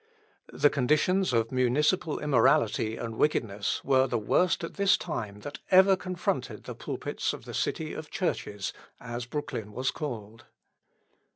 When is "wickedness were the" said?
3.17-4.17